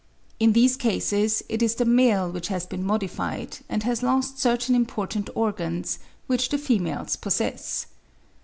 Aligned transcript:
In 0.39 0.53
these 0.53 0.77
cases 0.77 1.43
it 1.47 1.61
is 1.61 1.75
the 1.75 1.85
male 1.85 2.31
which 2.31 2.47
has 2.47 2.65
been 2.65 2.83
modified, 2.83 3.59
and 3.69 3.83
has 3.83 4.01
lost 4.01 4.39
certain 4.39 4.73
important 4.73 5.29
organs, 5.35 5.99
which 6.25 6.49
the 6.49 6.57
females 6.57 7.15
possess. 7.15 7.85